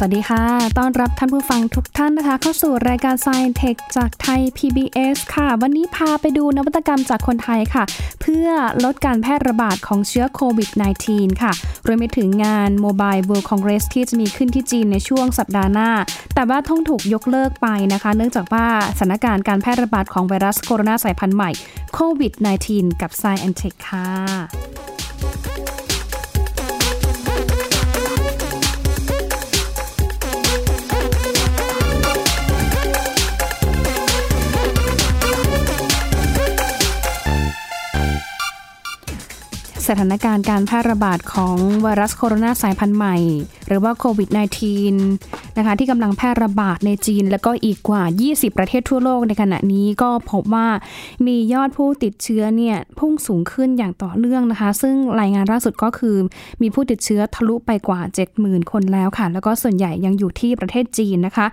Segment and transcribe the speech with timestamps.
[0.00, 0.44] สวัสดีค่ะ
[0.78, 7.84] ต้อนรับท่านผู้ฟังทุกท่านนะคะ เข้าสู่รายการ Science Tech จากไทย PBS ค่ะ วันนี้พาไปดูนวัตกรรมจากคนไทยค่ะ
[8.20, 8.48] เพื่อ
[8.84, 10.70] ลดการแพร่ระบาดของเชื้อโควิด
[11.06, 11.52] -19 ค่ะ
[11.86, 15.90] รวมไปถึงงาน Mobile World Congress ที่จะมีขึ้นที่จีนในช่วงสัปดาห์หน้า
[16.34, 18.66] แต่ว่าต้องถูกยกเลิกไปนะคะ เนื่องจากว่า
[18.98, 21.50] สถานการณ์การแพร่ระบาดของไวรัสโคโรนาสายพันธุ์ใหม่
[21.94, 22.32] โควิด
[22.68, 24.08] -19 กับ Science Tech ค่ะ
[39.88, 43.16] สถานการณ์การแพร่ระบาดของไวรัสโคโรนาสายพันธุ์ใหม่
[43.68, 44.28] หรือว่าโควิด
[44.92, 50.68] -19 นะคะที่กำลังแพร่ระบาดในจีน และก็อีกกว่า 20 ประเทศทั่วโลกในขณะนี้ก็พบว่า
[51.26, 56.16] มียอดผู้ติดเชื้อเนี่ยพุ่งสูงขึ้นอย่างต่อเนื่องนะคะ ซึ่งรายงานล่าสุดก็คือ
[56.62, 58.00] มีผู้ติดเชื้อทะลุไปกว่า
[58.36, 61.46] 70,000 คนแล้วค่ะ แล้วก็ส่วนใหญ่ยังอยู่ที่ประเทศจีนนะคะ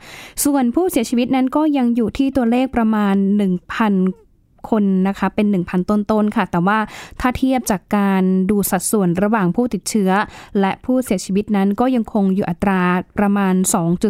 [0.46, 3.16] ส่วนผู้เสียชีวิตนั้นก็ยังอยู่ที่ตัวเลขประมาณ
[3.50, 4.25] 1,000
[4.70, 6.78] คนนะคะเป็น 1,000 ต้นๆค่ะ แต่ว่า
[7.22, 10.12] ถ้าเทียบจากการดูสัดส่วนระหว่างผู้ติดเชื้อ
[10.60, 12.82] และผู้เสียชีวิตนั้นก็ยังคงอยู่อัตรา
[13.20, 13.54] ประมาณ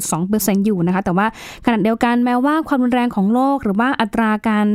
[0.06, 1.28] 2.2%อยู่นะคะ แต่ว่า
[1.66, 4.68] ขณะเดียวกันแม้ว่าความรุนแรงของโรคหรือว่าอัตราการ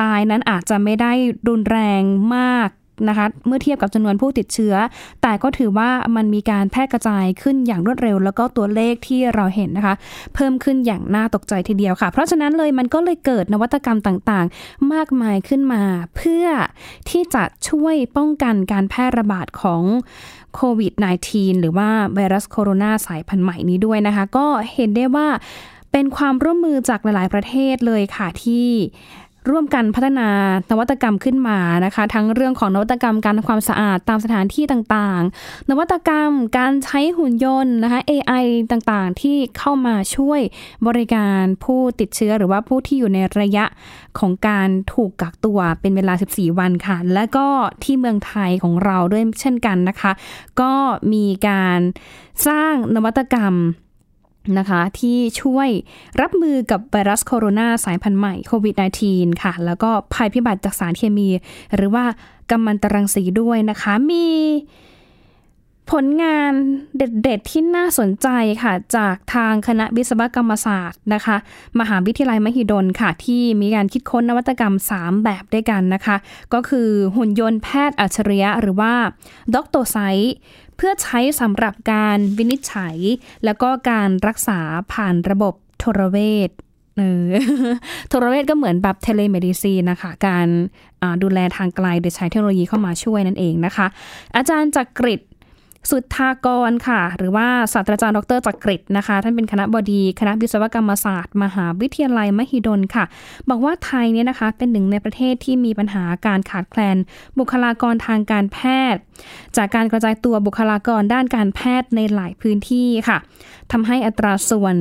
[0.00, 1.12] ตายนั้นอาจจะไม่ได้
[1.48, 2.02] รุนแรง
[2.36, 2.68] มาก
[3.08, 4.74] นะคะเมื่อเทียบกับจำนวนผู้ติดเชื้อ
[5.22, 9.94] แต่ก็ถือว่ามันมีการแพร่กระจายขึ้นอย่างรวดเร็ว แล้วก็ตัวเลขที่เราเห็นนะคะ
[10.34, 15.82] เพิ่มขึ้นอย่างน่าตกใจทีเดียวค่ะ เพราะฉะนั้นเลยมันก็เลยเกิดนวัตกรรมต่างๆ มากมายขึ้นมา
[16.16, 16.46] เพื่อ
[17.10, 19.82] ที่จะช่วยป้องกันการแพร่ระบาดของ
[20.54, 20.92] โควิด
[21.26, 25.28] -19 หรือว่าไวรัสโคโรนาสายพันธุ์ใหม่นี้ด้วยนะคะ ก็เห็นได้ว่า
[25.92, 28.68] เป็นความร่วมมือจากหลาย ๆ ประเทศเลยค่ะที่
[29.50, 30.28] ร่วมกันพัฒนา
[30.70, 40.40] นวัตกรรมขึ้นมานะคะ ทั้งเรื่องของนวัตกรรมการทำความสะอาดตามสถานที่ต่างๆ นวัตกรรมการใช้หุ่นยนต์นะคะ AI ต่างๆ ที่เข้ามาช่วย
[40.86, 43.64] บริการผู้ติดเชื้อหรือว่าผู้ที่อยู่ในระยะ
[44.18, 47.46] ของการถูกกักตัวเป็นเวลา 14 วันค่ะ และก็
[47.84, 50.12] ที่เมืองไทยของเราด้วยเช่นกันนะคะ
[50.60, 50.72] ก็
[51.12, 51.80] มีการ
[52.46, 53.54] สร้างนวัตกรรม
[54.58, 55.68] นะคะที่ช่วย
[56.20, 58.74] รับมือกับไวรัสโคโรนาสายพันธุ์ใหม่โควิด
[59.08, 61.28] -19 ค่ะ แล้วก็ภัยพิบัติจากสารเคมี
[61.74, 62.04] หรือว่า
[62.50, 64.26] กัมมันตรังสีด้วยนะคะ มี
[65.94, 66.52] ผลงาน
[66.96, 68.28] เด็ด ๆ ที่น่าสนใจ
[68.62, 71.36] ค่ะ จากทางคณะวิศวกรรมศาสตร์นะคะ
[71.80, 76.16] มหาวิทยาลัยมหิดลค่ะ ที่มีการคิดค้นนวัตกรรม 3 แบบด้วยกันนะคะ
[76.52, 78.92] ก็คือหุ่นยนต์แพทย์อัจฉริยะหรือว่า
[79.54, 79.96] ด็อกโตไซ
[80.78, 82.96] เพื่อใช้สำหรับการวินิจฉัย
[83.44, 84.58] แล้วก็การรักษา
[84.92, 86.18] ผ่านระบบโทรเว
[86.48, 86.50] ช
[86.98, 87.30] เออ
[88.08, 90.48] โทรเวชก็เหมือนแบบ telemedicine ะคะ การ
[91.22, 93.86] ดูแลทางไกลโดยใช้เทคโนโลยีเข้ามาช่วยนั่นเองนะคะ
[94.36, 95.20] อาจารย์จักรกฤษณ์
[95.90, 103.04] สุทธากรณ์ค่ะ หรือว่าศาสตราจารย์ดร.จักรกฤษณ์นะคะ ท่านเป็นคณบดีคณะวิศวกรรมศาสตร์ มหาวิทยาลัยมหิดลค่ะ
[103.50, 106.96] บอกว่าไทยเนี่ยนะคะเป็นหนึ่งในประเทศที่มีปัญหาการขาดแคลน
[107.38, 108.58] บุคลากรทางการแพ
[108.92, 109.00] ทย์
[109.56, 113.18] จากการกระจายตัวบุคลากรด้านการแพทย์ในหลายพื้นที่ค่ะ
[113.72, 114.76] ทำให้อัตราส่วน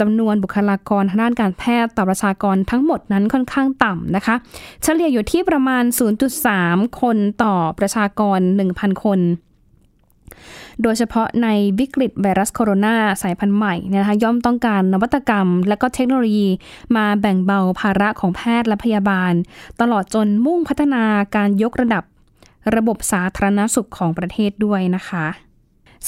[0.00, 4.34] จำนวนบุคลากรทางด้านการแพทย์ต่อประชากรทั้งหมดนั้นค่อนข้างต่ำนะคะ
[4.82, 5.84] เฉลี่ยอยู่ที่ประมาณ
[6.42, 8.38] 0.3 คนต่อประชากร
[8.72, 9.20] 1,000 คน
[10.82, 16.48] โดยเฉพาะในวิกฤตไวรัสโคโรนาสายพันธุ์ใหม่นะคะย่อมต้องการนวัตกรรม และก็เทคโนโลยี
[16.96, 19.32] มาแบ่งเบาภาระของแพทย์และพยาบาล
[19.80, 21.04] ตลอดจนมุ่งพัฒนา
[21.36, 22.04] การยกระดับ
[22.76, 25.26] ระบบสาธารณสุขของประเทศด้วยนะคะ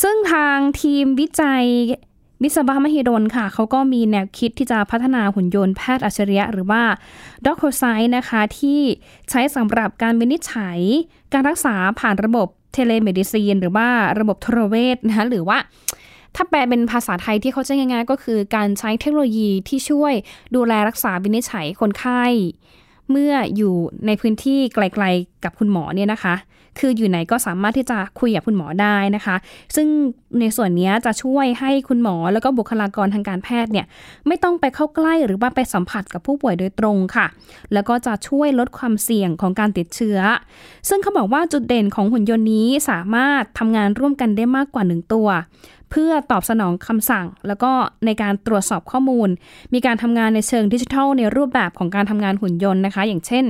[0.03, 1.65] ซึ่งทางทีมวิจัย
[2.43, 6.83] วิศวะมหิดลค่ะ เขาก็มีแนวคิดที่จะพัฒนาหุ่นยนต์แพทย์อัจฉริยะ หรือว่า
[7.47, 7.85] Doctosight
[8.17, 8.81] นะคะ ที่
[9.31, 10.79] ใช้สำหรับการวินิจฉัย
[11.33, 13.89] การรักษาผ่านระบบ telemedicine หรือว่า
[14.21, 15.59] ระบบโทรเวชนะคะหรือว่า
[16.35, 20.15] ถ้าแปลเป็นภาษาไทยที่เข้าใจง่ายๆก็คือการใช้เทคโนโลยีที่ช่วย
[20.55, 22.25] ดูแลรักษาวินิจฉัยคนไข้
[23.11, 23.75] เมื่ออยู่
[24.07, 26.35] ในพื้นที่ไกลๆกับคุณหมอเนี่ยนะคะ
[26.79, 29.37] คืออยู่ไหนก็สามารถที่จะคุยกับคุณหมอได้นะคะ
[29.77, 29.89] ซึ่ง
[30.41, 33.87] ในส่วนนี้จะช่วยให้คุณหมอแล้วก็บุคลากรทางการแพทย์เนี่ย
[34.27, 37.27] ไม่ต้องไปเข้าใกล้หรือว่าไปสัมผัสกับผู้ป่วยโดยตรงค่ะ
[37.73, 40.19] แล้วก็จะช่วยลดความเสี่ยงของการติดเชื้อ
[40.89, 45.29] ซึ่งเขาบอกว่าจุดเด่นของหุ่นยนต์นี้สามารถทำงานร่วมกันได้มากกว่าหนึ่งตัว
[45.91, 47.73] เพื่อตอบสนองคำสั่ง แล้วก็
[48.07, 49.29] ในการตรวจสอบข้อมูล
[49.75, 53.45] มีการทำงานในเชิงดิจิทัลในรูปแบบของการทำงานหุ่นยนต์นะคะ อย่างเช่น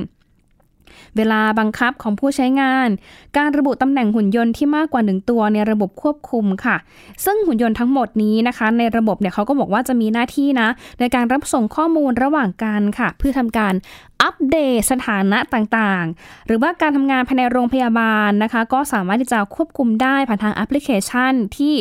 [1.16, 2.88] เวลาบังคับของผู้ใช้งาน
[3.36, 6.76] การระบุตำแหน่งหุ่นยนต์ที่มากกว่าหนึ่งตัวในระบบควบคุมค่ะ
[7.24, 10.68] ซึ่งหุ่นยนต์ทั้งหมดนี้นะคะ ในระบบเนี่ยเขาก็บอกว่าจะมีหน้าที่นะ
[11.00, 13.74] ในการรับส่งข้อมูลระหว่างกันค่ะ เพื่อทำการ
[14.22, 21.74] อัปเดตสถานะต่างๆ หรือว่าการทำงานภายในโรงพยาบาลนะคะ ก็สามารถที่จะควบคุมได้ผ่านทางแอปพลิเคชัน ที่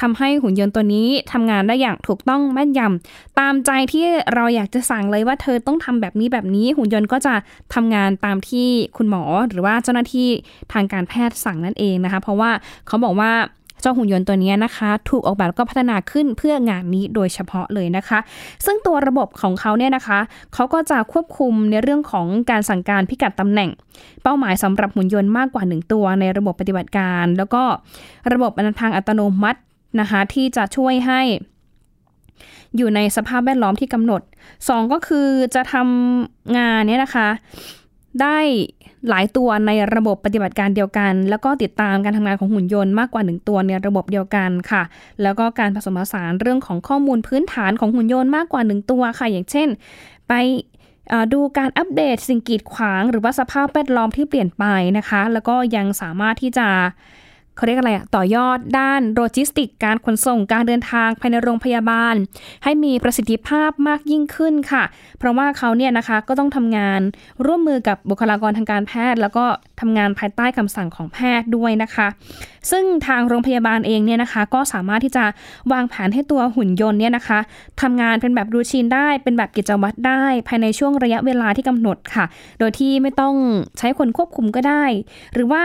[0.00, 4.04] ทำให้หุ่นยนต์ตัวนี้ทำงานได้อย่างถูกต้องแม่นยำตามใจที่
[4.34, 7.34] เราอยากจะสั่งเลยว่าเธอต้องทำแบบนี้แบบนี้หุ่นยนต์ก็จะ
[7.74, 10.28] ทำงานตามที่คุณหมอหรือว่าเจ้าหน้าที่
[10.72, 12.50] ทางการแพทย์สั่งนั่นเองนะคะ เพราะว่า
[12.86, 13.32] เขาบอกว่า
[13.82, 18.18] เจ้าหุ่นยนต์ตัวนี้นะคะ ถูกออกแบบก็พัฒนาขึ้นเพื่องานนี้โดยเฉพาะเลยนะคะ
[18.64, 20.18] ซึ่งตัวระบบของเขาเนี่ยนะคะ
[20.54, 23.70] เขาก็จะควบคุมในเรื่องของการสั่งการพิกัดตำแหน่ง
[24.22, 27.62] เป้าหมายสำหรับหุ่นยนต์มากกว่า 1 ตัวในระบบปฏิบัติการ แล้วก็
[28.32, 29.60] ระบบอนทางอัตโนมัติ
[30.00, 31.20] นะคะที่จะช่วยให้
[32.76, 34.22] อยู่ในสภาพแวดล้อมที่กำหนด
[34.56, 37.28] 2 ก็คือจะทำงานเนี่ยนะคะ
[38.22, 38.38] ได้
[39.08, 44.82] หลายตัวในระบบปฏิบัติการเดียวกัน แล้วก็ติดตามการทำงานของหุ่นยนต์มากกว่า 1 ตัวในระบบเดียวกันค่ะ
[45.22, 49.68] แล้วก็การผสมผสานเรื่องของข้อมูลพื้นฐานของหุ่นยนต์มากกว่า 1 ตัวค่ะ อย่างเช่น
[50.28, 50.32] ไป
[51.32, 54.64] ดูการอัปเดตสิ่งกีดขวาง หรือว่าสภาพแวดล้อมที่เปลี่ยนไป
[54.98, 56.68] นะคะ แล้วก็ยังสามารถที่จะ
[57.60, 62.14] เขาเรียกอะไรต่อยอดด้านโลจิสติก การขนส่งการเดินทางภายในโรงพยาบาล
[62.64, 64.84] ให้มีประสิทธิภาพมากยิ่งขึ้นค่ะ
[65.18, 67.00] เพราะว่าเขาเนี่ยนะคะก็ต้องทำงาน
[67.46, 69.44] ร่วมมือกับบุคลากรทางการแพทย์ แล้วก็
[69.80, 72.06] ทำงานภายใต้คำสั่งของแพทย์ด้วยนะคะ
[72.70, 75.24] ซึ่งทางโรงพยาบาลเองเนี่ยนะคะ ก็สามารถที่จะ
[75.72, 77.38] วางแผนให้ตัวหุ่นยนต์เนี่ยนะคะ
[77.82, 82.24] ทำงานเป็นแบบรูชีนได้เป็นแบบกิจวัตรได้ ภายในช่วงระยะเวลาที่กำหนดค่ะ
[82.58, 83.34] โดยที่ไม่ต้อง
[83.78, 84.84] ใช้คนควบคุมก็ได้
[85.34, 85.64] หรือว่า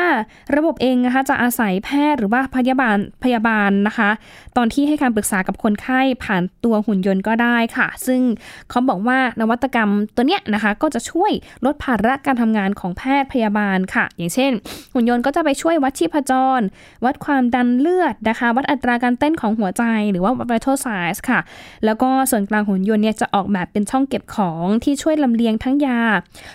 [0.56, 4.10] ระบบเองนะคะจะอาศัยแพทย์หรือว่าพยาบาลพยาบาลนะคะ
[4.58, 8.22] ตอนที่ให้คำปรึกษากับคนไข้ผ่านตัวหุ่นยนต์ก็ได้ค่ะ ซึ่ง
[8.70, 11.32] เขาบอกว่านวัตกรรมตัวเนี้ยนะคะ ก็จะช่วย
[11.66, 14.52] ลดภาระการทำงานของแพทย์พยาบาลค่ะ อย่างเช่น
[14.94, 16.62] หุ่นยนต์ก็จะไปช่วยวัดชีพจร
[17.06, 21.40] วัดความดันเลือดนะคะ วัดอัตราการเต้นของหัวใจหรือว่า vital signs ค่ะ
[21.86, 26.02] แล้วก็ส่วนกลางหุ่นยนต์เนี่ยจะออกแบบเป็นช่องเก็บของที่ช่วยลำเลียงทั้งยา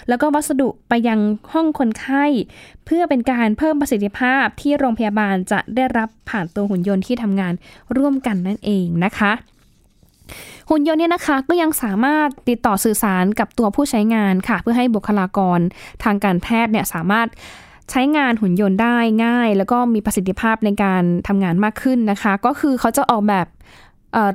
[0.09, 1.19] แล้วก็วัสดุไปยัง
[1.53, 2.25] ห้องคนไข้
[2.87, 5.20] เพื่อเป็นการเพิ่มประสิทธิภาพที่โรงพยาบาล
[5.51, 7.53] จะได้รับผ่านตัวหุ่นยนต์ที่ทำงาน
[7.97, 9.33] ร่วมกันนั่นเองนะคะ
[10.71, 15.59] หุ่นยนต์เนี่ยนะคะก็ยังสามารถติดต่อสื่อสารกับตัวผู้ใช้งานค่ะ เพื่อให้บุคลากร
[16.05, 17.29] ทางการแพทย์เนี่ยสามารถ
[17.91, 23.47] ใช้งานหุ่นยนต์ได้ง่าย แล้วก็มีประสิทธิภาพในการทำงานมากขึ้นนะคะ ก็คือเขาจะออกแบบ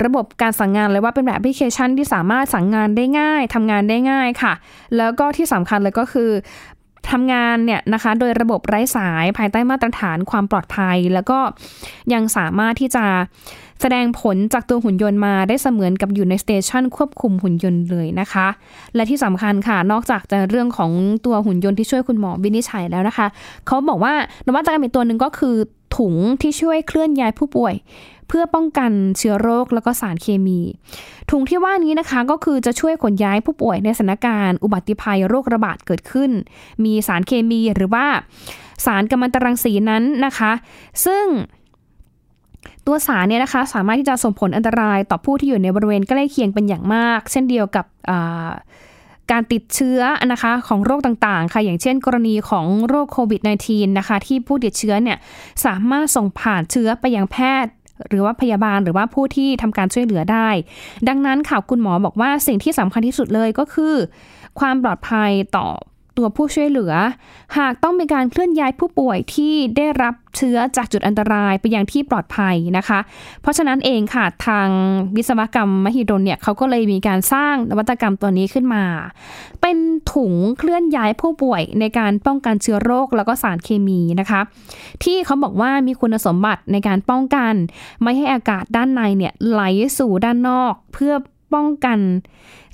[0.05, 4.53] ระบบการสั่งงานเลยว่าเป็นแบบแอปพลิเคชันที่สามารถสั่งงานได้ง่ายทำงานได้ง่ายค่ะ
[4.97, 6.29] แล้วก็ที่สำคัญเลยก็คือ
[7.11, 11.39] ทำงานเนี่ยนะคะ โดยระบบไร้สายภายใต้มาตรฐานความปลอดภัย แล้วก็
[12.13, 13.05] ยังสามารถที่จะ
[13.81, 18.47] แสดงผลจากตัวหุ่นยนต์มาได้เสมือนกับอยู่ในสเตชันควบคุมหุ่นยนต์เลยนะคะ
[18.95, 20.91] และที่สำคัญค่ะ นอกจากจะเรื่องของ
[21.25, 23.27] ตัวหุ่นยนต์ที่ช่วยคุณหมอวินิจฉัยแล้วนะคะ
[23.67, 24.13] เขาบอกว่า
[24.47, 25.55] นวัตกรรมอีกตัวหนึ่งก็คือ
[25.97, 27.73] ถุงที่ช่วยเคลื่อนย้ายผู้ป่วย
[28.27, 30.59] เพื่อป้องกันเชื้อโรคแล้วก็สารเคมี
[31.29, 36.31] ถุงที่ว่านี้นะคะก็คือจะช่วยขนย้ายผู้ป่วยในสถานการณ์อุบัติภัยโรคระบาดเกิดขึ้น
[36.83, 38.05] มีสารเคมีหรือว่า
[38.85, 40.51] สารกัมมันตรังสีนั้นนะคะ
[41.05, 41.25] ซึ่ง
[42.85, 47.85] ตัวสารเนี่ยนะคะสามารถที่จะส่งผลอันตรายต่อผู้ที่อยู่ในบริเวณใกล้เคียงเป็นอย่างมาก เช่นเดียวกับ
[49.31, 49.99] การติดเชื้อ
[50.31, 55.17] นะคะของโรคต่างๆ ค่ะ อย่างเช่น กรณีของโรคโควิด -19 นะคะที่ผู้ติดเชื้อเนี่ย
[55.65, 57.71] สามารถส่งผ่านเชื้อไปยังแพทย์
[58.09, 60.49] หรือว่าพยาบาลหรือว่าผู้ที่ทำการช่วยเหลือได้
[61.07, 63.95] ดังนั้นข่าวคุณหมอบอกว่าสิ่งที่สำคัญที่สุดเลยก็คือ
[64.59, 65.67] ความปลอดภัยต่อ
[66.17, 66.93] ตัวผู้ช่วยเหลือ
[67.57, 72.99] หากต้องมีการเคลื่อนย้ายผู้ป่วยที่ได้รับเชื้อจากจุดอันตรายไปยังที่ปลอดภัยนะคะ
[73.41, 74.67] เพราะฉะนั้นเองค่ะทาง
[75.15, 78.83] วิศวกรรมมหิดลเนี่ยเขาก็เลยมีการสร้างนวัตกรรมตัวนี้ขึ้นมา
[79.61, 79.77] เป็น
[80.13, 84.41] ถุงเคลื่อนย้ายผู้ป่วยในการป้องกันเชื้อโรคแล้วก็สารเคมีนะคะ
[85.03, 87.53] ที่เขาบอกว่ามีคุณสมบัติในการป้องกัน
[88.01, 89.61] ไม่ให้อากาศด้านในเนี่ยไหล
[89.97, 91.13] สู่ด้านนอก เพื่อ
[91.53, 91.99] ป้องกัน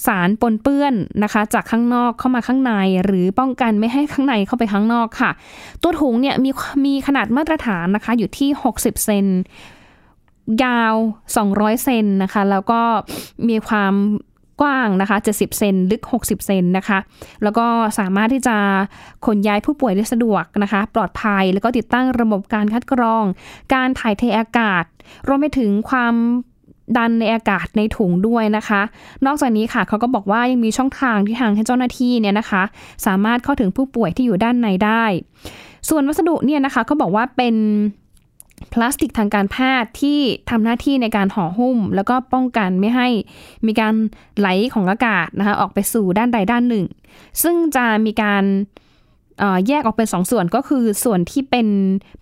[0.05, 2.73] สารปนเปื้อนนะคะ จากข้างนอกเข้ามาข้างใน
[3.05, 5.31] หรือป้องกันไม่ให้ข้างในเข้าไปข้างนอกค่ะ
[5.81, 6.51] ตัวถุงเนี่ยมี
[6.85, 9.25] มีขนาดมาตรฐานนะคะอยู่ที่ 60 เซน
[10.63, 10.95] ยาว
[11.37, 12.81] 200 เซนนะคะ แล้วก็
[13.49, 13.93] มีความ
[14.61, 16.99] กว้างนะคะ 70 เซนลึก 60 เซนนะคะ
[17.43, 17.67] แล้วก็
[17.99, 18.57] สามารถที่จะ
[19.25, 23.23] ขนย้ายผู้ป่วยได้สะดวกนะคะ ปลอดภัย แล้วก็ติดตั้งระบบการคัดกรอง
[23.73, 24.83] การถ่ายเทอากาศ
[25.27, 26.15] รวมไปถึงความ
[26.97, 28.81] ดันในอากาศในถุงด้วยนะคะ
[29.25, 32.63] นอกจากนี้ค่ะเขาก็บอกว่ายังมีช่องทางที่ทางให้เจ้าหน้าที่เนี่ยนะคะ
[33.05, 35.03] สามารถเข้าถึงผู้ป่วยที่อยู่ด้านในได้
[35.89, 37.55] ส่วนวัสดุเนี่ยนะคะเขาบอกว่าเป็น
[38.73, 40.19] พลาสติกทางการแพทย์ที่
[40.49, 43.07] ทำหน้าที่ในการห่อหุ้ม แล้วก็ป้องกันไม่ให้
[43.65, 43.93] มีการ
[44.39, 46.85] ไหลของอากาศนะคะออกไปสู่ด้านใดด้านหนึ่ง
[47.43, 48.43] ซึ่งจะมีการ
[49.67, 51.67] แยกออกเป็นสองส่วนก็คือส่วนที่เป็น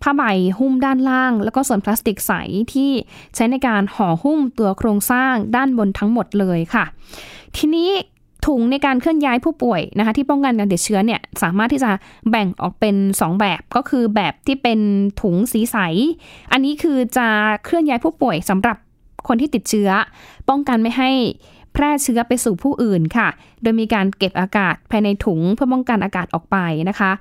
[0.02, 0.24] ผ้าใบ
[0.60, 2.32] หุ้มด้านล่าง แล้วก็ส่วนพลาสติกใส
[2.74, 2.92] ที่
[3.36, 6.86] ใช้ในการห่อหุ้มตัวโครงสร้างด้านบนทั้งหมดเลยค่ะ
[7.58, 7.92] ทีนี้
[8.48, 11.92] ถุงในการเคลื่อนย้ายผู้ป่วยนะคะที่ป้องกันการติดเชื้อเนี่ยสามารถที่จะ
[12.30, 14.80] แบ่งออกเป็น 2 แบบก็คือแบบที่เป็น
[15.22, 15.78] ถุงสีใส
[16.52, 17.28] อันนี้คือจะ
[17.66, 18.78] เคลื่อนย้ายผู้ป่วยสำหรับ
[19.28, 19.90] คนที่ติดเชื้อ
[20.50, 21.12] ป้องกันไม่ให้
[21.74, 23.28] แพร่เชื้อไปสู่ผู้อื่นค่ะ
[23.62, 26.58] โดยมีการเก็บอากาศภายในถุงเพื่อป้องกันอากาศออกไป
[26.90, 27.12] นะคะ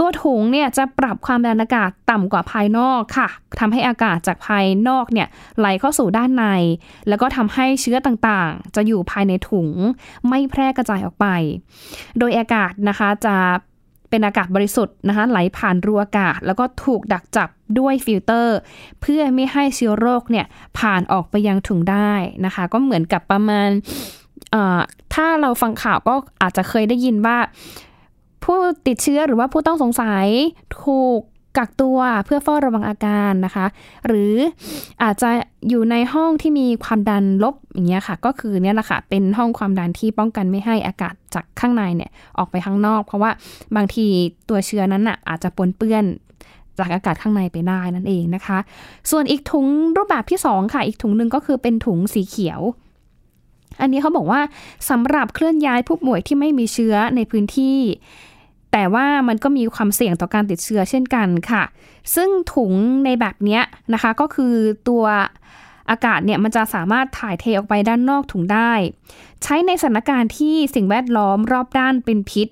[0.00, 3.28] ตัวถุงเนี่ยจะปรับความดันอากาศต่ำกว่าภายนอกค่ะ
[3.60, 5.28] ทำให้อากาศจากภายนอกเนี่ย
[5.58, 6.44] ไหลเข้าสู่ด้านใน
[7.08, 9.68] แล้วก็ทำให้เชื้อต่างๆ จะอยู่ภายในถุง
[10.28, 11.26] ไม่แพร่กระจายออกไป
[12.18, 13.36] โดยอากาศนะคะจะ
[14.10, 17.48] เป็นอากาศบริสุทธิ์นะคะไหลผ่านรูอากาศ แล้วก็ถูกดักจับ
[17.78, 18.56] ด้วยฟิลเตอร์
[19.00, 20.46] เพื่อไม่ให้เชื้อโรคเนี่ย
[20.78, 22.12] ผ่านออกไปยังถุงได้
[22.44, 23.68] นะคะ ก็เหมือนกับประมาณ
[25.14, 27.38] ถ้าเราฟังข่าวก็อาจจะเคยได้ยินว่า
[28.44, 30.26] ผู้ติดเชื้อหรือว่าผู้ต้องสงสัย
[30.82, 31.20] ถูก
[31.56, 33.66] กักตัวเพื่อเฝ้าระวังอาการนะคะ
[34.06, 34.34] หรือ
[35.02, 35.30] อาจจะ
[35.68, 43.30] อยู่ในห้องที่มีความดันลบอย่างเงี้ยค่ะ ก็คือเนี่ยแหละค่ะเป็นห้องความดันที่ป้องกันไม่ให้อากาศจากข้างในเนี่ยออกไปข้างนอก เพราะว่า
[43.76, 44.06] บางที
[44.48, 46.04] ตัวเชื้อนั้นอะอาจจะปนเปื้อน
[46.78, 48.58] จากอากาศข้างในไปได้นั่นเองนะคะ
[49.10, 52.60] ส่วนอีกถุงรูปแบบที่ 2 ค่ะ อีกถุงหนึ่งก็คือเป็นถุงสีเขียว
[53.80, 54.40] อันนี้เขาบอกว่า
[54.90, 57.78] สำหรับเคลื่อนย้ายผู้ป่วยที่ไม่มีเชื้อในพื้นที่
[58.72, 61.62] แต่ว่ามันก็มีความเสี่ยงต่อการติดเชื้อเช่นกันค่ะ
[62.14, 62.72] ซึ่งถุง
[63.04, 63.60] ในแบบนี้
[63.92, 64.54] นะคะ ก็คือ
[64.88, 65.04] ตัว
[65.90, 68.72] อากาศเนี่ยมันจะสามารถถ่ายเทออกไปด้านนอกถุงได้
[69.42, 72.48] ใช้ในสถานการณ์ที่สิ่งแวดล้อมรอบด้านเป็นพิษ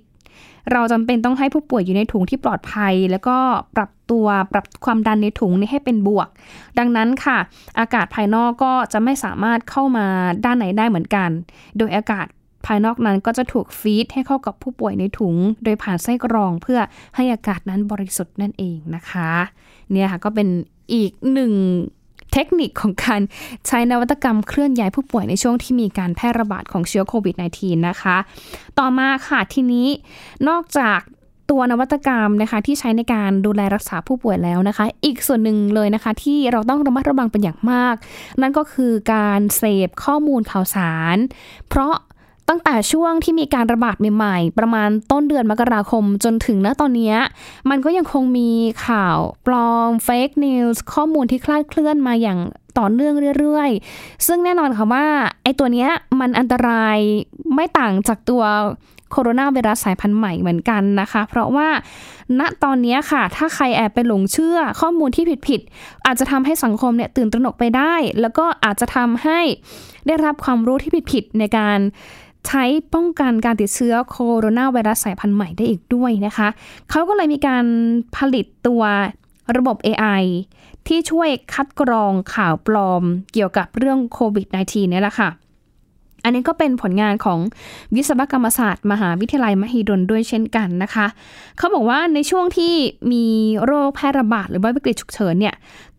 [0.73, 3.37] เราจำเป็นต้องให้ผู้ป่วยอยู่ในถุงที่ปลอดภัย แล้วก็
[3.77, 6.29] ปรับตัวปรับความดันในถุงนี้ให้เป็นบวก
[6.79, 7.39] ดังนั้นค่ะ
[7.79, 10.07] อากาศภายนอกก็จะไม่สามารถเข้ามา
[10.45, 11.31] ด้านไหนได้เหมือนกัน
[11.79, 12.27] โดยอากาศ
[12.67, 16.81] ภายนอกนั้นก็จะถูกฟีดให้เข้ากับผู้ป่วยในถุง โดยผ่านไส้กรองเพื่อ
[17.17, 19.31] ให้อากาศนั้นบริสุทธิ์นั่นเองนะคะ
[19.93, 20.49] เนี่ยค่ะก็เป็น
[20.95, 21.53] อีกหนึ่ง
[22.33, 23.21] เทคนิคของการ
[23.67, 28.17] ใช้นวัตกรรมเคลื่อนย้ายผู้ป่วยในช่วงที่มีการแพร่ระบาดของเชื้อโควิด -19 นะคะ
[28.79, 29.89] ต่อมาค่ะทีนี้
[30.49, 31.01] นอกจาก
[31.51, 37.95] ตัวนวัตกรรมนะคะที่ใช้ในการดูแลรักษาผู้ป่วยแล้วนะคะ อีกส่วนหนึ่งเลยนะคะ ที่เราต้องระมัดระวังเป็นอย่างมาก
[38.41, 41.17] นั่นก็คือการเสพข้อมูลข่าวสาร
[41.69, 41.95] เพราะ
[42.49, 47.15] ตั้งแต่ช่วงที่มีการระบาดใหม่ ๆ ประมาณต้นเดือนมกราคมจนถึงณตอนนี้
[47.71, 48.51] มันก็ยังคงมี
[48.87, 52.39] ข่าวปลอมเฟกนิวส์ข้อมูลที่คลาดเคลื่อนมาอย่าง
[52.79, 55.07] ต่อเนื่องเรื่อยๆ ซึ่งแน่นอนค่ะว่า
[55.43, 56.99] ไอ้ตัวเนี้ยมันอันตราย
[57.55, 58.45] ไม่ต่างจากตัว
[59.13, 61.69] โคโรนาไวรัสสายพันธุ์ใหม่เหมือนกันนะคะ เพราะว่า
[62.41, 69.41] ณตอนนี้ค่ะ ถ้าใครแอบไปหลงเชื่อข้อมูลที่ผิดๆ อาจจะทำให้สังคมเนี่ยตื่นตระหนกไปได้ แล้วก็อาจจะทำให้
[70.07, 71.79] ได้รับความรู้ที่ผิดๆ ในการ
[72.47, 76.49] ใช้ป้องกันการติดเชื้อโคโรนาไวรัสสายพันธุ์ใหม่ได้อีกด้วยนะคะ
[76.91, 77.65] เขาก็เลยมีการ
[78.17, 78.83] ผลิตตัว
[79.57, 80.23] ระบบ AI
[80.87, 85.29] ที่ช่วยคัดกรองข่าวปลอมเกี่ยวกับเรื่องโควิด -19 นี่แหละค่ะ
[86.27, 87.39] อันนี้ก็เป็นผลงานของ
[87.95, 91.07] วิศวกรรมศาสตร์ มหาวิทยาลัยมหิดลด้วยเช่นกันนะคะ
[91.59, 92.75] เขาบอกว่าในช่วงที่
[93.13, 93.25] มี
[93.65, 95.55] โรคแพร่ระบาดหรือว่าวิกฤตฉุกเฉินเนี่ย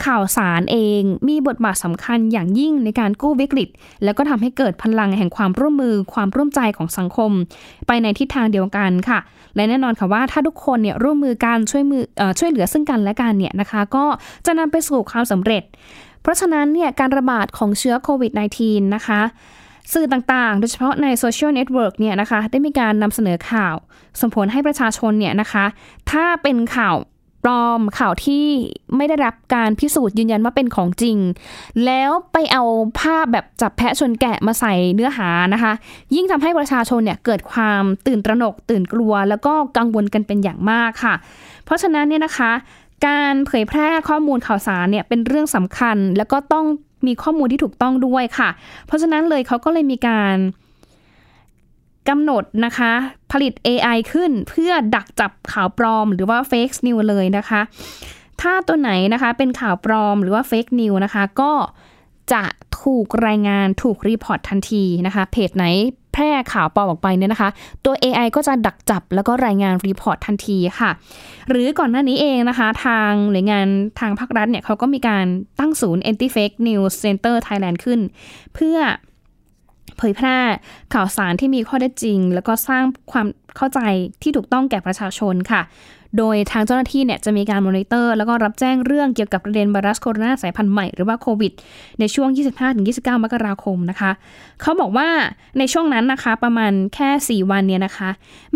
[0.06, 3.70] ข่าวสารเองมีบทบาทสำคัญอย่างยิ่งในการกู้วิกฤต
[4.04, 7.32] แล้วก็ทำให้เกิดพลังแห่งความร่วมมือความร่วมใจของสังคม
[7.88, 9.20] ไปในทิศทางเดียวกันค่ะ
[9.56, 14.06] และแน่นอนค่ะว่าถ้าทุกคนเนี่ยร่วมมือกันช่วยมือช่วยเหลือซึ่งกันและกันเนี่ยนะคะก็
[14.46, 15.64] จะนำไปสู่ความสำเร็จ
[16.22, 18.32] เพราะฉะนั้นเนี่ยการระบาดของเชื้อโควิด
[18.64, 19.22] -19 นะคะ
[19.94, 23.76] สื่อต่างๆ โดยเฉพาะใน social network เนี่ยนะคะได้มีการนำเสนอข่าว
[24.20, 25.66] ส่งผลให้ประชาชนเนี่ยนะคะ
[26.12, 26.96] ถ้าเป็นข่าว
[27.44, 28.46] ปลอมข่าวที่
[28.96, 31.18] ไม่ได้รับการพิสูจน์ยืนยันว่าเป็นของจริง
[31.86, 32.64] แล้วไปเอา
[33.00, 35.74] ภาพแบบจับแพะชนแกะมาใส่เนื้อหานะคะ
[36.16, 41.16] ยิ่งทำให้ประชาชนเนี่ยเกิดความตื่นตระหนก ตื่นกลัว แล้วก็กังวลกันเป็นอย่างมากค่ะ
[41.66, 42.52] เพราะฉะนั้นเนี่ยนะคะ
[43.08, 46.66] การเผยแพร่ข้อมูลข่าวสารเนี่ยเป็นเรื่องสำคัญ แล้วก็ต้อง
[47.06, 48.50] มีข้อมูลที่ถูกต้องด้วยค่ะ
[48.86, 50.36] เพราะฉะนั้นเลยเขาก็เลยมีการ
[52.10, 52.92] กำหนดนะคะ
[53.32, 57.62] ผลิต AI ขึ้นเพื่อดักจับข่าวปลอมหรือว่า fake news เลยนะคะ
[58.42, 61.52] ถ้าตัวไหนนะคะเป็นข่าวปลอมหรือว่า fake news นะคะ ก็
[62.34, 62.44] จะ
[62.82, 65.66] ถูกรายงานถูก report ทันทีนะคะ เพจไหน
[66.18, 67.50] แพร่ข่าวปลอมออกไปเนี่ยนะคะ
[67.86, 70.92] ตัว AI ก็จะดักจับแล้วก็รายงาน report ทันทีค่ะ
[71.50, 73.68] หรือก่อนหน้านี้เองนะคะ ทางหน่วยงาน
[74.00, 75.26] ทางภาครัฐเนี่ยเขาก็มีการ
[75.60, 78.00] ตั้งศูนย์ Anti Fake News Center Thailand ขึ้น
[78.54, 78.78] เพื่อ
[79.98, 80.38] เผยแพร่
[80.94, 83.80] ข่าวสารที่มีข้อเท็จจริง แล้วก็สร้างความเข้าใจ
[84.22, 85.62] ที่ถูกต้องแก่ประชาชนค่ะ
[86.18, 91.52] โดยทางเจ้าหน้าที่เนี่ยจะมีการมอนิเตอร์ แล้วก็รับแจ้งเรื่องเกี่ยวกับประเด็นไวรัสโคโรนาสายพันธุ์ใหม่หรือว่าโควิด
[92.00, 92.30] ในช่วง
[92.76, 94.12] 25-29 มกราคมนะคะ
[94.62, 95.10] เขาบอกว่า
[95.58, 98.10] ในช่วงนั้นนะคะประมาณแค่ 4 วันเนี่ยนะคะ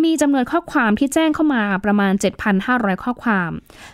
[0.04, 2.14] มีจำนวนข้อความที่แจ้งเข้ามาประมาณ
[2.58, 3.52] 7,500 ข้อความ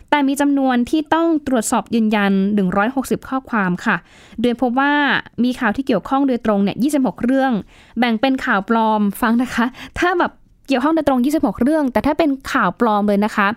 [0.10, 2.32] แต่มีจำนวนที่ต้องตรวจสอบยืนยัน
[2.80, 3.98] 160 ข้อความค่ะ
[4.42, 4.94] โดยพบว่า
[5.44, 7.52] มีข่าวที่เกี่ยวข้องโดยตรงเนี่ย 26 เรื่อง
[8.00, 9.66] แบ่งเป็นข่าวปลอมฟังนะคะ
[10.00, 10.34] ถ้าแบบ
[10.68, 13.48] เกี่ยวข้องโดยตรง 26 เรื่อง แต่ถ้าเป็นข่าวปลอมเลยนะคะ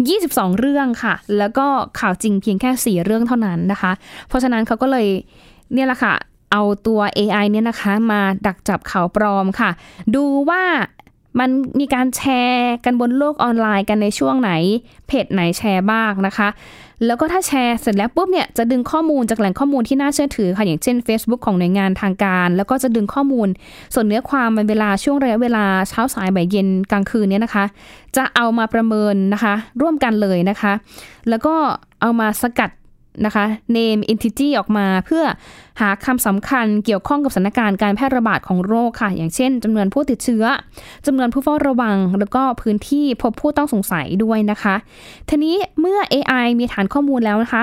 [0.00, 1.66] 22 เรื่องค่ะ แล้วก็
[2.00, 3.92] ข่าวจริงเพียงแค่ 4 เรื่องเท่านั้นนะคะ
[4.28, 5.06] เพราะฉะนั้นเขาก็เลย
[5.74, 6.14] เนี่ยแหละค่ะ
[6.52, 9.70] เอาตัว AI เนี่ยนะคะ มาดักจับข่าวปลอมค่ะ
[10.14, 10.62] ดูว่า
[11.38, 14.52] มันมีการแชร์กันบนโลกออนไลน์กันในช่วงไหน
[15.06, 16.48] เพจไหนแชร์บ้างนะคะ
[17.06, 23.48] แล้วก็ถ้าแชร์เสร็จแล้วปุ๊บเนี่ยจะดึงข้อมูลจากแหล่งข้อมูลที่น่าเชื่อถือค่ะอย่างเช่น Facebook ของหน่วยงานทางการ แล้วก็จะดึงข้อมูล
[23.94, 27.64] ส่วนเนื้อความในเวลาช่วงระยะเวลาเช้าสายบ่ายเย็นกลางคืนเนี่ยนะคะ
[28.16, 30.72] จะเอามาประเมินนะคะ ร่วมกันเลยนะคะ
[31.28, 31.54] แล้วก็
[32.00, 32.70] เอามาสกัด
[33.26, 33.44] นะคะ
[33.76, 35.24] name entity ออกมาเพื่อ
[35.80, 40.44] หาคำสำคัญเกี่ยวข้องกับสถานการณ์การแพร่ระบาดของโรคค่ะ อย่างเช่นจำนวนผู้ติดเชื้อ
[41.06, 44.74] จำนวนผู้เฝ้าระวัง แล้วก็พื้นที่พบผู้ต้องสงสัยด้วยนะคะ
[45.28, 47.62] ทีนี้เมื่อ AI มีฐานข้อมูลแล้วนะคะ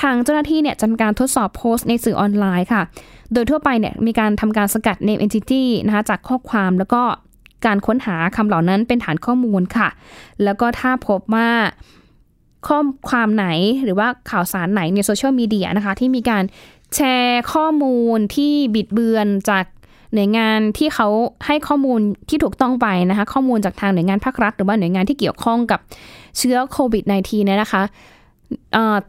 [0.00, 2.82] ทางเจ้าหน้าที่เนี่ยจะมีการทดสอบโพสต์ในสื่อออนไลน์ค่ะ
[3.32, 7.02] โดยทั่วไปเนี่ยมีการทำการสกัด name entity นะคะจากข้อความแล้วก็
[7.66, 9.88] การค้นหาคำเหล่านั้นเป็นฐานข้อมูลค่ะ
[10.44, 11.50] แล้วก็ถ้าพบว่า
[12.66, 13.46] ข้อความไหน
[13.84, 16.44] หรือว่าข่าวสารไหนในโซเชียลมีเดียนะคะที่มีการ
[16.94, 19.64] แชร์ข้อมูลที่บิดเบือนจาก
[20.14, 21.08] หน่วยงานที่เขา
[21.46, 25.80] ให้ข้อมูลที่ถูกต้องไปนะคะ ข้อมูลจากทางหน่วยงานภาครัฐ หรือว่าหน่วยงานที่เกี่ยวข้องกับ
[26.38, 27.82] เชื้อโควิด -19 เนี่ยนะคะ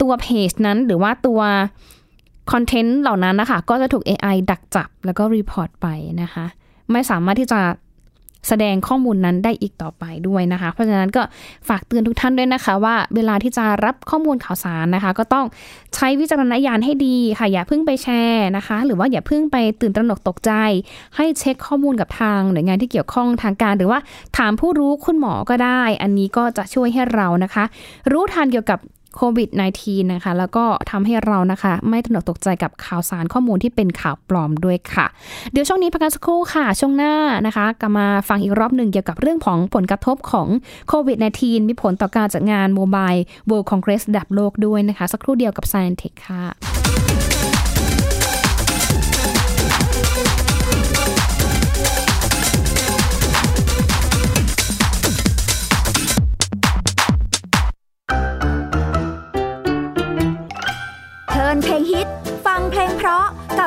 [0.02, 1.40] ตัวเพจนั้นหรือว่าตัว
[2.52, 5.88] คอนเทนต์เหล่านั้นนะคะ ก็จะถูก AI ดักจับแล้วก็รีพอร์ตไป
[6.22, 6.46] นะคะ
[6.92, 7.60] ไม่สามารถที่จะ
[8.48, 11.22] แสดงข้อมูลนั้นได้อีกต่อไปด้วยนะคะ เพราะฉะนั้นก็
[11.70, 15.46] ฝากเตือนทุกท่านด้วยนะคะ ว่าเวลาที่จะรับข้อมูลข่าวสารนะคะ ก็ต้อง
[15.96, 20.52] ใช้วิจารณญาณให้ดีค่ะ อย่าเพิ่งไปแชร์นะคะ หรือว่าอย่าเพิ่งไปตื่นตระหนกตกใจ
[21.16, 24.00] ให้เช็คข้อมูลกับทางหน่วยงานที่เกี่ยวข้องทางการ หรือว่า
[24.38, 27.64] ถามผู้รู้คุณหมอก็ได้ อันนี้ก็จะช่วยให้เรานะคะ
[28.12, 28.80] รู้ทันเกี่ยวกับ
[29.16, 29.50] โควิด
[29.82, 35.06] -19 นะคะ แล้วก็ทำให้เรานะคะ ไม่ตระหนกตกใจกับข่าวสารข้อมูลที่เป็นข่าวปลอมด้วยค่ะ
[35.52, 37.14] เดี๋ยวช่วงนี้พักกันสักครู่ค่ะ ช่วงหน้า
[37.48, 40.48] นะคะกลับมาฟังอีกรอบหนึ่งเกี่ยวกับเรื่องของผลกระทบของ
[40.88, 43.14] โควิด -19 มีผลต่อการจัดงานโมบาย
[43.50, 46.44] World Congress ระดับโลกด้วยนะคะ สักครู่เดียวกับ Science Tech ค่ะ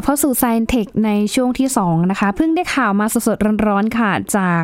[0.03, 4.63] บเข้าสู่ Science Tech ในช่วงที่ 2 นะคะ เพิ่งได้ข่าวมาสดๆร้อนๆค่ะ จาก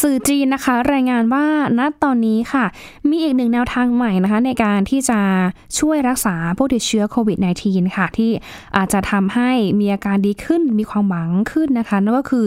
[0.00, 1.44] สื่อจีนนะคะ รายงานว่า
[1.78, 2.64] ณตอนนี้ค่ะ
[3.08, 5.20] มีอีกหนึ่งแนวทางใหม่นะคะ ในการที่จะ
[5.78, 8.30] ช่วยรักษาผู้ติดเชื้อโควิด -19 ค่ะ ที่
[8.76, 9.50] อาจจะทำให้
[9.80, 12.46] มีอาการดีขึ้นมีความหวังขึ้นนะคะ นั่นก็คือ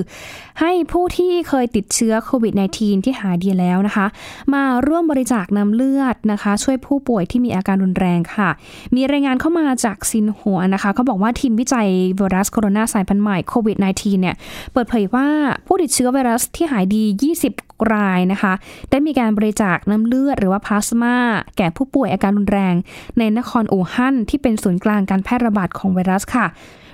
[0.60, 4.06] ให้ผู้ที่เคยติดเชื้อโควิด -19 ที่หายดีแล้วนะคะ
[4.54, 8.50] มาร่วมบริจาคน้ำเลือดนะคะ ช่วยผู้ป่วยที่มีอาการรุนแรงค่ะ
[8.96, 14.36] มีรายงานเข้ามาจากซินหัวนะคะเขาบอกว่าทีมวิจัยไวรัสโคโรนาสายพันธุ์ใหม่โควิด -19 เนี่ย
[14.74, 15.28] เปิดเผยว่า
[15.68, 17.04] ผู้ติดเชื้อไวรัสที่หายดี
[17.48, 18.54] 20 รายนะคะ
[18.90, 21.16] ได้มีการบริจาคน้ำเลือดหรือว่าพลาสมา
[21.58, 22.76] แก่ผู้ป่วยอาการรุนแรง
[23.18, 26.46] ในนครอู่ฮั่นที่เป็นศูนย์กลางการแพร่ระบาดของไวรัสค่ะ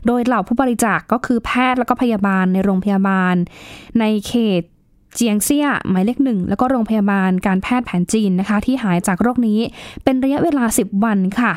[0.07, 3.35] โดยเหล่าผู้บริจาคก็คือแพทย์และก็พยาบาลในโรงพยาบาล
[3.99, 4.63] ในเขต
[5.15, 9.59] เจียงเซียหมายเลขหนึ่งแล้วก็โรงพยาบาลการแพทย์แผนจีนนะคะ ที่หายจากโรคนี้
[10.03, 11.51] เป็นระยะเวลา 10 วันค่ะ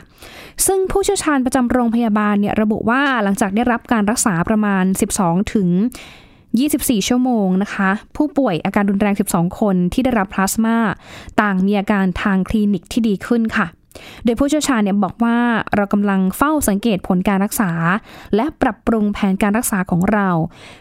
[0.67, 4.85] ซึ่งผู้เชี่ยวชาญประจำโรงพยาบาลเนี่ยระบุว่าหลังจากได้รับการรักษาประมาณ
[5.19, 5.69] 12 ถึง
[6.39, 10.77] 24 ชั่วโมงนะคะ ผู้ป่วยอาการรุนแรง 12 คนที่ได้รับพลาสมา
[11.41, 13.67] ต่างมีอาการทางคลินิกที่ดีขึ้นค่ะ
[14.25, 15.37] โดยผู้เชี่ยวชาญเนี่ยบอกว่า
[15.77, 17.71] เรากำลังเฝ้าสังเกตผลการรักษา
[18.37, 20.29] และปรับปรุงแผนการรักษาของเรา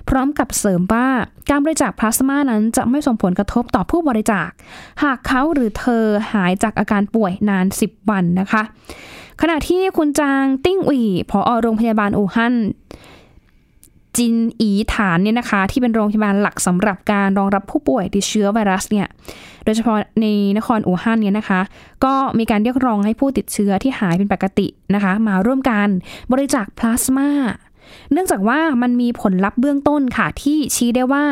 [0.09, 1.07] พร้อมกับเสริมว่า
[1.49, 4.49] การบริจาคพลาสมานั้นจะไม่ส่งผลกระทบต่อผู้บริจาค
[5.03, 8.63] หากเขาหรือเธอหายจากอาการป่วยนาน 10 วันนะคะ
[9.41, 12.55] ขณะที่คุณจางติ้งอุ๋ผอโรงพยาบาลอู่ฮั่น
[14.17, 19.07] จินอีฐานเนี่ยนะคะ ที่เป็นโรงพยาบาลหลักสำหรับการรองรับผู้ป่วยติดเชื้อไวรัสเนี่ย
[19.65, 20.25] โดยเฉพาะใน
[20.57, 21.61] นครอู่ฮั่นเนี่ยนะคะ
[22.03, 25.87] ก็มีการเรียกร้องให้ผู้ติดเชื้อที่หายเป็นปกตินะคะ มาร่วมกัน
[26.31, 27.29] บริจาคพลาสมา
[28.11, 31.25] เนื่องจากว่ามันมีผลลัพธ์เบื้องต้นค่ะ ที่ชี้ได้ว่า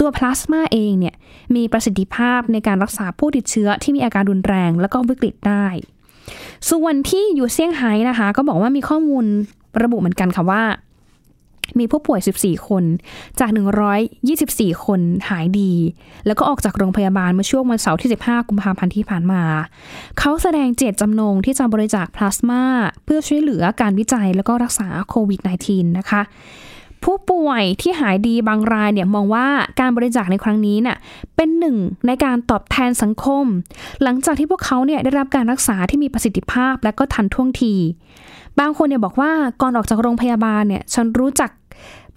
[0.00, 1.14] ตัวพลาสมาเองเนี่ย
[1.56, 5.66] มีประสิทธิภาพในการรักษาผู้ติดเชื้อที่มีอาการรุนแรง แล้วก็วิกฤตได้
[6.70, 9.24] ส่วนที่อยู่เซี่ยงไฮ้นะคะ ก็บอกว่ามีข้อมูล
[9.82, 10.62] ระบุเหมือนกันค่ะว่า
[11.78, 12.84] มีผู้ป่วย 14 คน
[13.40, 13.50] จาก
[14.16, 15.72] 124 คนหายดี
[16.26, 19.42] แล้วก็ออกจากโรงพยาบาลเมื่อช่วงวันเสาร์ที่ 15 กุมภาพันธ์ที่ผ่านมา
[20.18, 22.62] เขาแสดงเจตจำนงที่จะบริจาคพลาสมา
[23.04, 26.22] เพื่อช่วยเหลือการวิจัยแล้วก็รักษาโควิด -19 นะคะ
[27.04, 29.46] ผู้ป่วยที่หายดีบางรายเนี่ยมองว่า
[29.80, 30.96] การบริจาคในครั้งนี้เนี่ย
[31.36, 31.76] เป็นหนึ่ง
[32.06, 33.44] ในการตอบแทนสังคม
[34.02, 37.74] หลังจากที่พวกเขาเนี่ยได้รับการรักษาที่มีประสิทธิภาพและก็ทันท่วงที
[38.60, 39.30] บางคนเนี่ยบอกว่า
[39.62, 41.50] ก่อนออกจากโรงพยาบาลเนี่ยฉันรู้จัก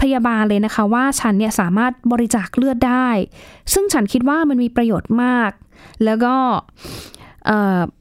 [0.02, 3.08] พยาบาลเลยนะคะว่าฉันเนี่ยสามารถบริจาคเลือดได้
[3.74, 5.52] ซึ่งฉันคิดว่ามันมีประโยชน์มาก
[6.06, 6.36] แล้วก็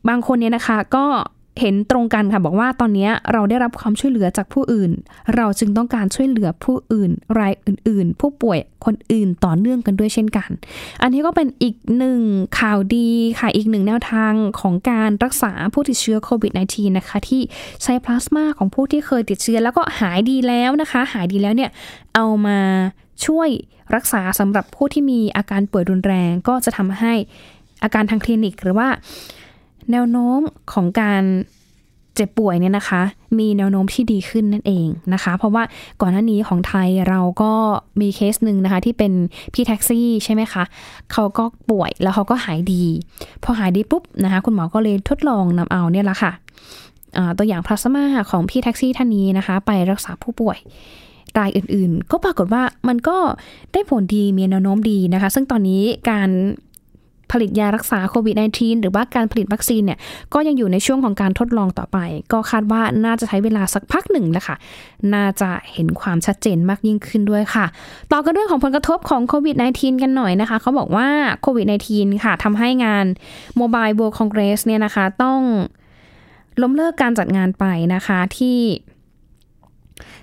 [0.08, 1.06] บางคนเนี่ยนะคะก็
[1.60, 4.90] เห็นตรงกันค่ะบอกว่าตอนนี้เราได้รับความช่วยเหลือจากผู้อื่น
[5.36, 10.50] เราจึงต้องการช่วยเหลือผู้อื่น รายอื่น ๆ ผู้ป่วยคนอื่นต่อเนื่องกันด้วยเช่นกัน
[11.02, 12.20] อันนี้ก็เป็นอีกหนึ่ง
[12.58, 17.42] ข่าวดีค่ะอีกหนึ่งแนวทางของการรักษาผู้ติดเชื้อโควิด -19 นะคะที่
[17.82, 21.70] ใช้พลาสมาของผู้ที่เคยติดเชื้อแล้วก็หายดีแล้วนะคะ หายดีแล้วเนี่ย
[22.14, 22.58] เอามา
[23.26, 23.48] ช่วย
[23.94, 27.14] รักษาสำหรับผู้ที่มีอาการป่วยรุนแรงก็จะทำให้
[27.82, 28.88] อาการทางคลินิกหรือว่า
[29.90, 30.40] แนวโน้ม
[30.72, 31.24] ของการ
[32.14, 33.02] เจ็บป่วยเนี่ยนะคะ
[33.38, 35.62] มีแนวโน้มที่ดีขึ้นนั่นเองนะคะ เพราะว่า
[36.00, 37.52] ก่อนหน้านี้ของไทยเราก็
[38.00, 39.12] มีเคสหนึ่งนะคะ ที่เป็น
[39.54, 40.64] พี่แท็กซี่ใช่ไหมคะ
[41.12, 42.84] เขาก็ป่วยแล้วเขาก็หายดี
[43.44, 46.32] พอหายดีปุ๊บนะคะ คุณหมอก็เลยทดลองนำเอาเนี่ยละค่ะ
[47.16, 50.58] อ่าตัวอย่างพลาสมาของพี่แท็กซี่ท่านนี้นะคะ ไปรักษาผู้ป่วย
[51.38, 53.18] รายอื่นๆ ก็ปรากฏว่ามันก็
[53.72, 56.30] ได้ผลดีมีแนวโน้มดีนะคะ ซึ่งตอนนี้การ
[57.32, 59.98] ผลิตยารักษาโควิด -19 หรือว่าการผลิตวัคซีนเนี่ย
[60.34, 61.98] ก็ยังอยู่ในช่วงของการทดลองต่อไป
[62.32, 64.56] ก็คาดว่าน่าจะใช้เวลาสักพักหนึ่งแหละค่ะ
[65.14, 67.66] น่าจะเห็นความชัดเจนมากยิ่งขึ้นด้วยค่ะ
[68.12, 71.08] ต่อกันเรื่องของผลกระทบของโควิด -19 กันหน่อยนะคะ เขาบอกว่า
[71.42, 73.06] โควิด -19 ค่ะทำให้งาน
[73.60, 75.40] Mobile World Congress เนี่ยนะคะต้อง
[76.62, 77.64] ล้มเลิกการจัดงานไป
[77.94, 78.58] นะคะที่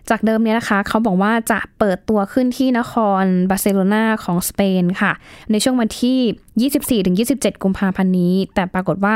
[0.09, 5.11] จากเดิมเนี่ยนะคะ เขาบอกว่าจะเปิดตัวขึ้นที่นครบาร์เซโลนาของสเปนค่ะ
[5.51, 9.15] ในช่วงวันที่ 24-27 กุมภาพันธ์นี้ แต่ปรากฏว่า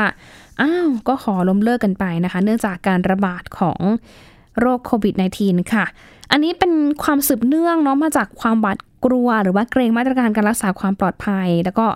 [0.60, 3.80] อ้าว ก็ขอล้มเลิกกันไปนะคะ เนื่องจากการระบาดของ
[4.58, 5.84] โรคโควิด -19 ค่ะ
[6.30, 11.86] อันนี้เป็นความสืบเนื่องเนาะมาจากความหวาด กลัวหรือว่าเกรงมาตรการการรักษาความปลอดภัย แล้วก็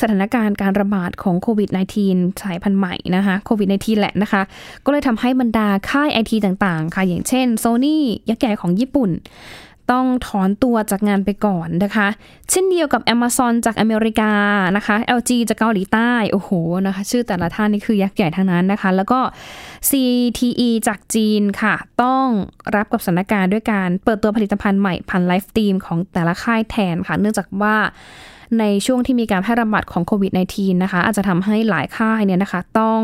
[0.00, 1.68] สถานการณ์การระบาดของโควิด
[2.04, 4.42] -19 สายพันธุ์ใหม่นะคะโควิด -19 แหละนะคะ
[4.84, 7.96] ก็เลยทำให้บรรดาค่ายไอทีต่างๆ ค่ะ อย่างเช่น Sony
[8.30, 9.10] ยักษ์ใหญ่ของญี่ปุ่น
[9.92, 12.08] ต้องถอนตัวจากงานไปก่อนนะคะ
[12.50, 14.32] เช่นเดียวกับ Amazon จากอเมริกา
[14.76, 16.50] นะคะ LG จากเกาหลีใต้ โอ้โห
[16.86, 19.20] นะคะ ชื่อแต่ละท่านนี่คือยักษ์ใหญ่ทั้งนั้นนะคะ แล้วก็
[19.90, 22.26] CTE จากจีนค่ะ ต้อง
[22.76, 27.76] รับกับสถานการณ์ด้วยการเปิดตัวผลิตภัณฑ์ใหม่พันไลฟ์ทีมของแต่ละค่ายแทนค่ะ เนื่องจากว่า
[28.58, 33.00] ในช่วงที่มีการแพร่ระบาดของโควิด -19 นะคะ อาจจะทำให้หลายค่ายเนี่ยนะคะต้อง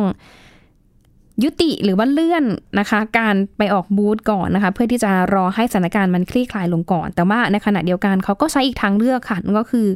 [1.42, 2.44] ยุติหรือว่าเลื่อน
[2.78, 9.88] นะคะ การไปออกบูธก่อนนะคะ เพื่อที่จะรอให้สถานการณ์มันคลี่คลายลงก่อน แต่ว่าในขณะเดียวกันเขาก็ใช้อีกทางเลือกค่ะนั่นก็คือ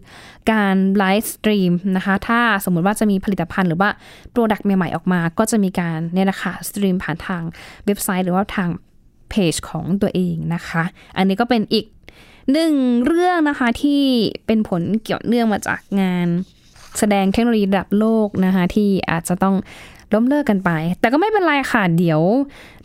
[0.52, 3.90] การ live stream นะคะ ถ้าสมมุติว่าจะมีผลิตภัณฑ์หรือว่า
[4.32, 7.42] product ใหม่ๆออกมา ก็จะมีการเนี่ยนะคะ stream ผ่านทาง
[7.86, 8.68] เว็บไซต์หรือว่าทาง
[9.30, 10.82] เพจของตัวเองนะคะ
[11.16, 11.86] อันนี้ก็เป็นอีก
[12.52, 12.74] หนึ่ง
[13.06, 14.02] เรื่องนะคะที่
[14.46, 16.28] เป็นผลเกี่ยวเนื่องมาจากงาน
[16.98, 19.56] แสดงเทคโนโลยีระดับโลกนะคะที่อาจจะต้อง
[20.14, 22.20] ล้มเลิกกันไป แต่ก็ไม่เป็นไรค่ะ เดี๋ยว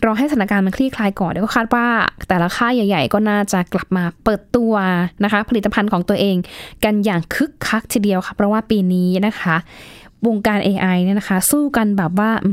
[0.06, 1.86] รอให้สถานการณ์มันคลี่คลายก่อนเดี๋ยวก็คาดว่า
[2.30, 4.74] แต่ละค่ายใหญ่ ๆ ก็น่าจะกลับมาเปิดตัว
[5.24, 6.36] นะคะ ผลิตภัณฑ์ของตัวเอง
[6.84, 9.58] กันอย่างคึกคักทีเดียวค่ะ เพราะว่าปีนี้นะคะ
[10.28, 12.52] วงการ AI เนี่ยนะคะ สู้กันแบบว่าอื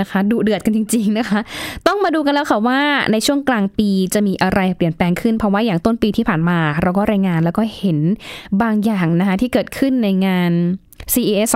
[0.00, 1.40] นะคะดุเดือดกันจริง ๆนะคะ
[1.86, 2.80] ต้องมาดูกันแล้วค่ะว่า
[3.12, 7.98] ในช่วงกลางปีจะมีอะไรเปลี่ยนแปลงขึ้น เพราะว่าอย่างต้นปีที่ผ่านมา เราก็รายงานแล้วก็เห็น
[8.62, 10.52] บางอย่างนะคะที่เกิดขึ้นในงาน
[11.12, 11.48] CES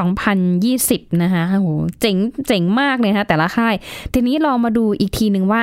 [0.57, 1.69] 2020 นะคะโห
[2.01, 3.75] เจ๋งเจ๋งมากเลยนะคะแต่ละค่าย
[4.13, 5.63] ทีนี้ลองมาดูอีกทีหนึ่งว่า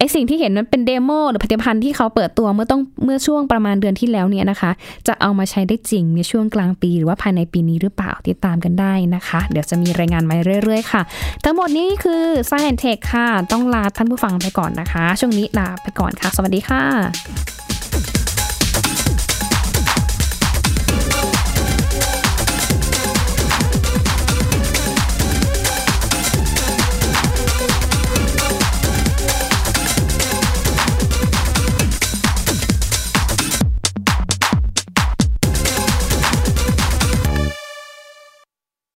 [0.00, 4.70] ไอสิ่งที่เห็นมันเป็นเดโมหรือผลิตภัณฑ์ที่เขาเปิดตัวเมื่อต้องเมื่อช่วงประมาณเดือนที่แล้วเนี่ยนะคะ
[5.08, 11.02] จะเอามาใช้ได้จริงในช่วงกลางปี หรือว่าภายในปีนี้หรือเปล่าติดตามกันได้นะคะ เดี๋ยวจะมีรายงานมาเรื่อยๆค่ะ
[11.44, 17.57] ทั้งหมดนี้คือ Science Tech ค่ะ ต้องลาท่านผู้ฟังไปก่อนนะคะ ช่วงนี้ลาไปก่อนค่ะ สวัสดีค่ะ